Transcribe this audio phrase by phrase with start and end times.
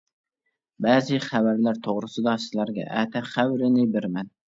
[0.85, 4.33] بەزى خەۋەرلەر توغرىسىدا سىلەرگە ئەتە خەۋىرىنى بېرىمەن.